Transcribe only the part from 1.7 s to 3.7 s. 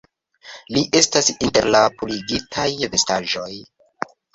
la purigitaj vestaĵoj